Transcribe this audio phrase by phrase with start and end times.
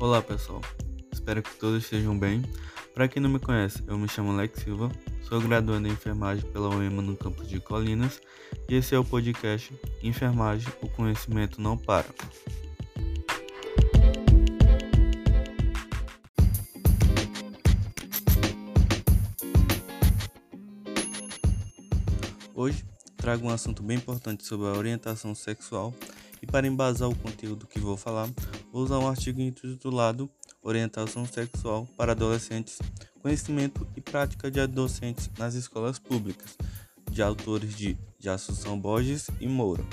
[0.00, 0.62] Olá pessoal,
[1.10, 2.44] espero que todos estejam bem.
[2.94, 4.92] Para quem não me conhece, eu me chamo Alex Silva,
[5.22, 8.20] sou graduando em enfermagem pela UEMA no campus de Colinas
[8.68, 12.06] e esse é o podcast Enfermagem, o conhecimento não para.
[22.54, 22.84] Hoje
[23.16, 25.92] trago um assunto bem importante sobre a orientação sexual
[26.40, 28.28] e para embasar o conteúdo que vou falar,
[28.72, 30.30] vou usar um artigo intitulado
[30.62, 32.78] Orientação Sexual para Adolescentes,
[33.22, 36.56] Conhecimento e Prática de Adolescentes nas Escolas Públicas,
[37.10, 37.96] de autores de,
[38.28, 39.84] Assunção Borges e Moura.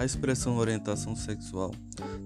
[0.00, 1.72] A expressão orientação sexual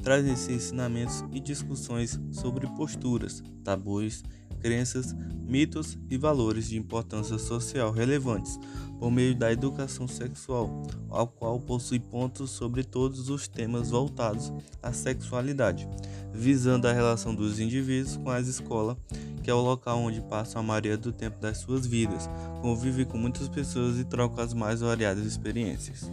[0.00, 4.22] traz esses ensinamentos e discussões sobre posturas, tabus,
[4.60, 5.12] crenças,
[5.44, 8.60] mitos e valores de importância social relevantes
[9.00, 14.92] por meio da educação sexual, ao qual possui pontos sobre todos os temas voltados à
[14.92, 15.88] sexualidade,
[16.32, 18.96] visando a relação dos indivíduos com a escola,
[19.42, 22.30] que é o local onde passam a maioria do tempo das suas vidas,
[22.62, 26.08] convive com muitas pessoas e troca as mais variadas experiências.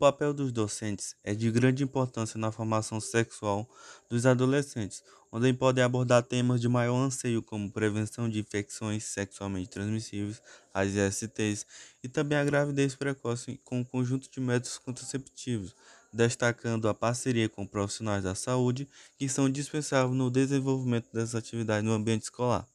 [0.00, 3.68] Papel dos docentes é de grande importância na formação sexual
[4.08, 10.40] dos adolescentes, onde podem abordar temas de maior anseio como prevenção de infecções sexualmente transmissíveis,
[10.72, 11.66] as ISTs,
[12.02, 15.76] e também a gravidez precoce com um conjunto de métodos contraceptivos,
[16.10, 21.92] destacando a parceria com profissionais da saúde que são dispensáveis no desenvolvimento dessas atividades no
[21.92, 22.66] ambiente escolar.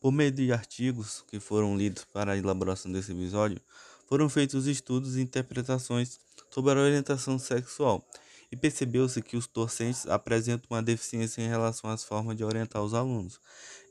[0.00, 3.60] Por meio de artigos que foram lidos para a elaboração desse episódio,
[4.08, 6.18] foram feitos estudos e interpretações
[6.56, 8.02] sobre a orientação sexual
[8.50, 12.94] e percebeu-se que os docentes apresentam uma deficiência em relação às formas de orientar os
[12.94, 13.38] alunos.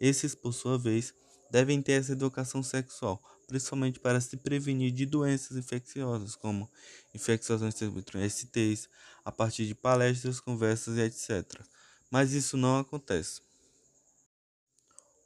[0.02, 1.14] Esses, por sua vez,
[1.52, 6.68] devem ter essa educação sexual, principalmente para se prevenir de doenças infecciosas, como
[7.14, 8.90] infecções entre STs,
[9.24, 11.62] a partir de palestras, conversas e etc.
[12.10, 13.42] Mas isso não acontece.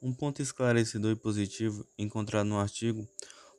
[0.02, 3.08] Um ponto esclarecedor e positivo encontrado no artigo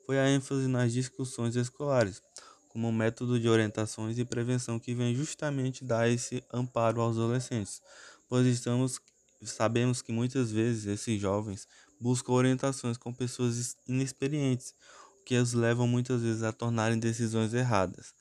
[0.06, 2.22] foi a ênfase nas discussões escolares,
[2.72, 7.82] como um método de orientações e prevenção que vem justamente dar esse amparo aos adolescentes,
[8.28, 8.98] pois estamos
[9.42, 11.68] sabemos que muitas vezes esses jovens
[12.00, 14.74] buscam orientações com pessoas inexperientes,
[15.20, 18.14] o que os levam muitas vezes a tornarem decisões erradas.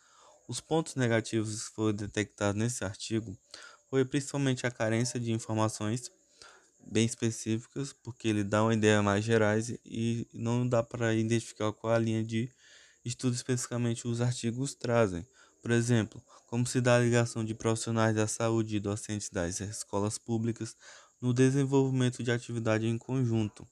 [0.47, 3.37] Os pontos negativos que foram detectados nesse artigo
[3.89, 6.11] foi principalmente a carência de informações
[6.79, 11.93] bem específicas, porque ele dá uma ideia mais gerais e não dá para identificar qual
[11.93, 12.49] a linha de
[13.03, 15.25] estudo especificamente os artigos trazem.
[15.61, 20.17] Por exemplo, como se dá a ligação de profissionais da saúde e docentes das escolas
[20.17, 20.75] públicas
[21.21, 23.67] no desenvolvimento de atividade em conjunto.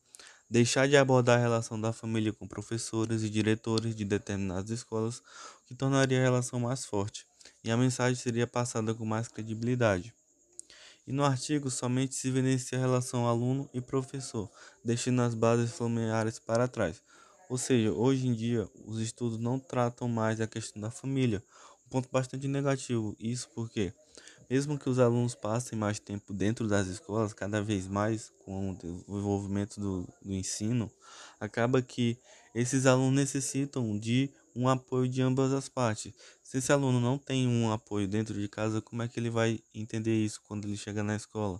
[0.49, 5.67] Deixar de abordar a relação da família com professores e diretores de determinadas escolas, o
[5.67, 7.25] que tornaria a relação mais forte,
[7.63, 10.13] e a mensagem seria passada com mais credibilidade.
[11.05, 14.49] E no artigo somente se evidencia a relação aluno e professor,
[14.83, 17.01] deixando as bases familiares para trás.
[17.49, 21.43] Ou seja, hoje em dia os estudos não tratam mais a questão da família,
[21.85, 23.15] um ponto bastante negativo.
[23.19, 23.91] Isso porque,
[24.49, 28.75] mesmo que os alunos passem mais tempo dentro das escolas, cada vez mais com o
[28.75, 30.91] desenvolvimento do, do ensino,
[31.39, 32.19] acaba que
[32.53, 36.13] esses alunos necessitam de um apoio de ambas as partes.
[36.43, 39.59] Se esse aluno não tem um apoio dentro de casa, como é que ele vai
[39.73, 41.59] entender isso quando ele chega na escola?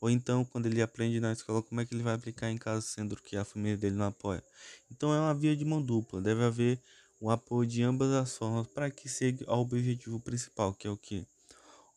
[0.00, 2.80] Ou então, quando ele aprende na escola, como é que ele vai aplicar em casa,
[2.82, 4.42] sendo que a família dele não apoia?
[4.90, 6.20] Então, é uma via de mão dupla.
[6.20, 6.80] Deve haver
[7.20, 10.96] o apoio de ambas as formas para que chegue ao objetivo principal, que é o
[10.96, 11.26] que?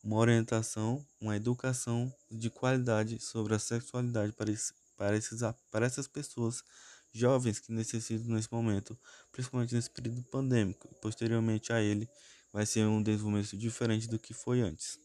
[0.04, 6.08] Uma orientação, uma educação de qualidade sobre a sexualidade para, esse, para, esses, para essas
[6.08, 6.64] pessoas
[7.14, 8.98] jovens que necessitam nesse momento,
[9.32, 10.88] principalmente nesse período pandêmico.
[11.02, 12.10] Posteriormente a ele,
[12.52, 15.00] vai ser um desenvolvimento diferente do que foi antes.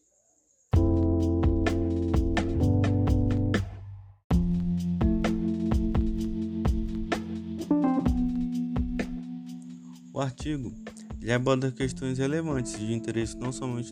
[10.17, 10.73] O artigo.
[11.21, 13.91] Ele aborda questões relevantes de interesse não somente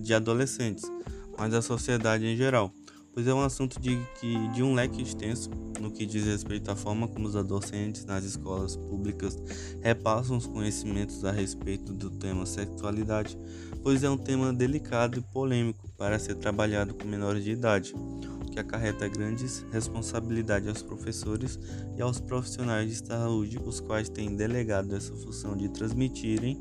[0.00, 0.90] de adolescentes,
[1.36, 2.72] mas da sociedade em geral,
[3.12, 6.74] pois é um assunto de, que, de um leque extenso no que diz respeito à
[6.74, 9.36] forma como os docentes nas escolas públicas
[9.82, 13.38] repassam os conhecimentos a respeito do tema sexualidade,
[13.82, 17.94] pois é um tema delicado e polêmico para ser trabalhado com menores de idade,
[18.58, 21.58] que acarreta grandes responsabilidades aos professores
[21.96, 26.58] e aos profissionais de saúde, os quais têm delegado essa função de transmitirem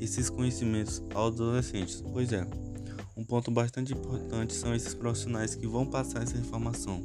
[0.00, 2.02] esses conhecimentos aos adolescentes.
[2.12, 2.46] Pois é,
[3.16, 7.02] um ponto bastante importante são esses profissionais que vão passar essa informação.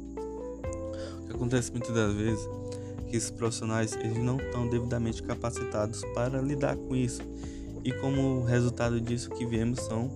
[1.28, 2.48] Acontece muitas das vezes
[3.08, 7.20] que esses profissionais eles não estão devidamente capacitados para lidar com isso.
[7.84, 10.10] E como resultado disso que vemos são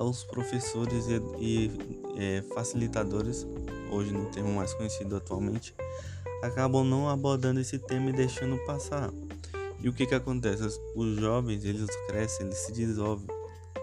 [0.00, 3.46] os professores e, e é, facilitadores,
[3.90, 5.74] hoje no termo mais conhecido atualmente,
[6.42, 9.10] acabam não abordando esse tema e deixando passar.
[9.80, 10.78] E o que que acontece?
[10.96, 13.28] Os jovens, eles crescem, eles se desenvolvem,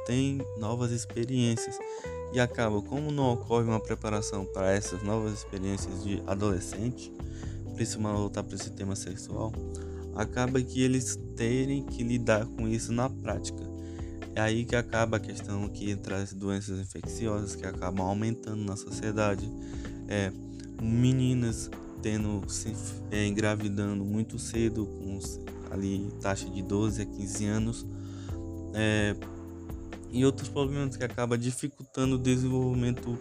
[0.05, 1.79] têm novas experiências
[2.33, 7.11] e acaba, como não ocorre uma preparação para essas novas experiências de adolescente,
[7.75, 9.53] principalmente voltar para esse tema sexual,
[10.15, 13.74] acaba que eles terem que lidar com isso na prática.
[14.35, 19.49] É aí que acaba a questão que as doenças infecciosas que acabam aumentando na sociedade.
[20.09, 20.29] É,
[20.81, 21.71] meninas
[22.01, 22.75] tendo se
[23.09, 25.19] é, engravidando muito cedo, com
[25.71, 27.85] ali taxa de 12 a 15 anos.
[28.73, 29.15] É,
[30.11, 33.17] e outros problemas que acabam dificultando o desenvolvimento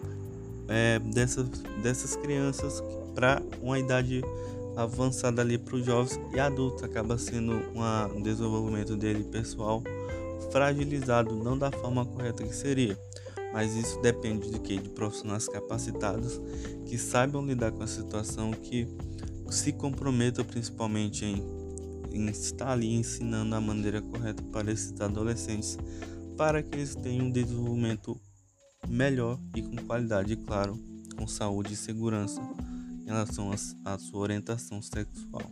[0.67, 1.47] é, dessas,
[1.81, 2.83] dessas crianças
[3.13, 4.21] para uma idade
[4.75, 9.81] avançada ali para os jovens e adultos acaba sendo uma, um desenvolvimento dele pessoal
[10.55, 12.97] fragilizado não da forma correta que seria
[13.51, 16.39] mas isso depende de que de profissionais capacitados
[16.85, 18.87] que saibam lidar com a situação que
[19.49, 21.43] se comprometam principalmente em,
[22.13, 25.77] em estar ali ensinando a maneira correta para esses adolescentes
[26.37, 28.17] para que eles tenham um desenvolvimento
[28.87, 30.79] melhor e com qualidade, claro,
[31.17, 32.41] com saúde e segurança
[33.01, 33.51] em relação
[33.83, 35.51] à sua orientação sexual.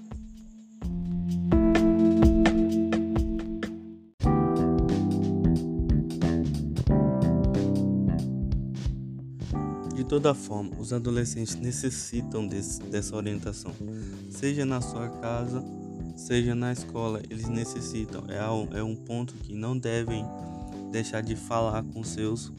[9.95, 13.71] De toda forma, os adolescentes necessitam desse, dessa orientação,
[14.31, 15.63] seja na sua casa,
[16.15, 18.23] seja na escola, eles necessitam.
[18.27, 20.25] É, é um ponto que não devem
[20.91, 22.51] deixar de falar com seus,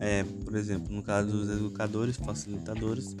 [0.00, 3.16] é, por exemplo, no caso dos educadores, facilitadores,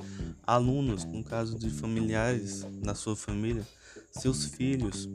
[0.46, 3.66] alunos, no caso de familiares da sua família,
[4.12, 5.08] seus filhos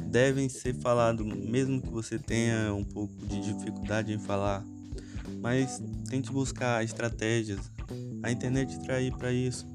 [0.00, 4.64] devem ser falados, mesmo que você tenha um pouco de dificuldade em falar,
[5.40, 7.70] mas tente buscar estratégias.
[8.22, 9.66] A internet trai para isso.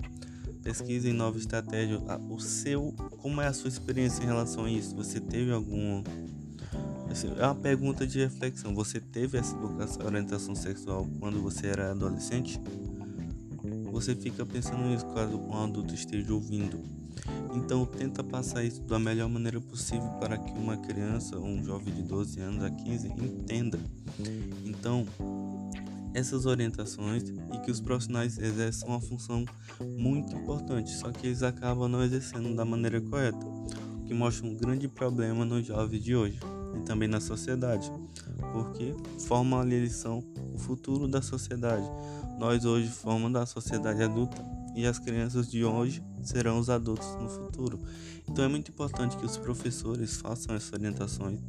[0.64, 2.02] Pesquise em novas estratégias.
[2.30, 4.96] O seu, como é a sua experiência em relação a isso?
[4.96, 6.04] Você teve algum
[7.10, 8.76] Assim, é uma pergunta de reflexão.
[8.76, 9.56] Você teve essa
[10.04, 12.60] orientação sexual quando você era adolescente?
[13.92, 16.80] Você fica pensando nisso caso um adulto esteja ouvindo.
[17.54, 21.94] Então tenta passar isso da melhor maneira possível para que uma criança ou um jovem
[21.94, 23.80] de 12 anos a 15 entenda.
[24.66, 25.06] Então,
[26.14, 27.24] essas orientações
[27.54, 29.46] e que os profissionais exerçam uma função
[29.98, 34.56] muito importante, só que eles acabam não exercendo da maneira correta, o que mostra um
[34.56, 36.40] grande problema nos jovens de hoje
[36.76, 37.92] e também na sociedade,
[38.58, 40.24] porque formam ali eles são
[40.54, 41.86] o futuro da sociedade.
[42.40, 44.44] Nós hoje formamos a sociedade adulta
[44.76, 47.80] e as crianças de hoje serão os adultos no futuro.
[48.28, 51.40] Então é muito importante que os professores façam essas orientações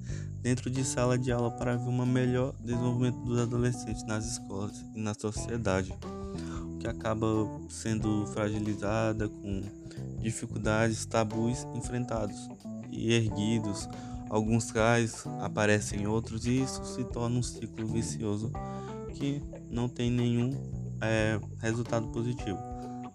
[0.41, 5.01] dentro de sala de aula para ver um melhor desenvolvimento dos adolescentes nas escolas e
[5.01, 5.93] na sociedade,
[6.79, 7.27] que acaba
[7.69, 9.63] sendo fragilizada com
[10.21, 12.49] dificuldades, tabus enfrentados
[12.91, 13.89] e erguidos
[14.31, 18.53] Alguns cais aparecem outros e isso se torna um ciclo vicioso
[19.15, 20.51] que não tem nenhum
[21.01, 22.59] é, resultado positivo,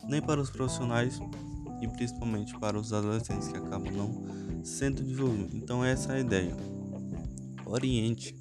[0.08, 1.20] nem para os profissionais
[1.82, 5.54] e principalmente para os adolescentes que acabam não sendo desenvolvidos.
[5.54, 6.56] Então essa é a ideia.
[7.66, 8.36] Oriente,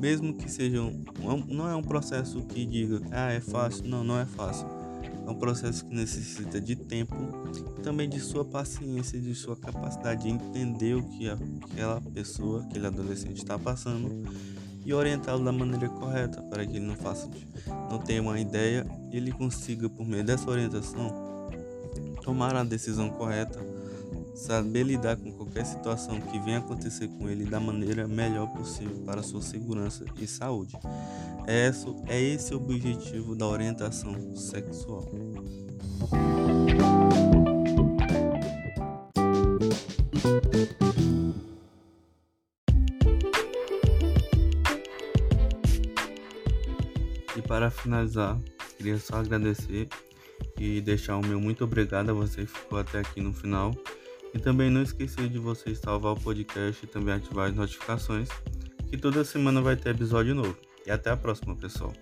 [0.00, 1.04] mesmo que seja um,
[1.46, 4.75] não é um processo que diga ah é fácil, não, não é fácil
[5.26, 7.16] é um processo que necessita de tempo
[7.82, 13.38] também de sua paciência de sua capacidade de entender o que aquela pessoa, aquele adolescente
[13.38, 14.08] está passando
[14.84, 17.28] e orientá-lo da maneira correta para que ele não faça,
[17.90, 21.26] não tenha uma ideia e ele consiga por meio dessa orientação
[22.22, 23.58] tomar a decisão correta,
[24.36, 29.22] saber lidar com qualquer situação que venha acontecer com ele da maneira melhor possível para
[29.22, 30.76] sua segurança e saúde.
[31.46, 35.08] É esse, é esse o objetivo da orientação sexual.
[47.34, 48.38] E para finalizar,
[48.76, 49.88] queria só agradecer
[50.58, 53.72] e deixar o meu muito obrigado a você que ficou até aqui no final.
[54.36, 58.28] E também não esquecer de você salvar o podcast e também ativar as notificações,
[58.90, 60.54] que toda semana vai ter episódio novo.
[60.86, 61.94] E até a próxima, pessoal.